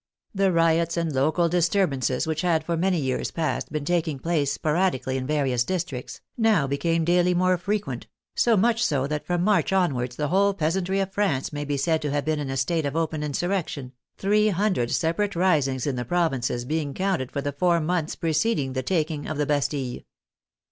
[0.33, 4.51] The riots and local dis turbances which had for many years past been taking place
[4.53, 9.71] sporadically in various districts, now became daily more frequent, so much so that from March
[9.71, 12.87] onwards the whole peasantry of France may be said to have been in a state
[12.87, 17.51] of open insurrection, three hundred separate ris ings in the provinces being counted for the
[17.53, 19.99] four months preceding the taking of the Bastille.